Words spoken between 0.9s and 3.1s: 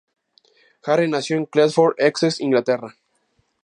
nació en Chelmsford, Essex, Inglaterra.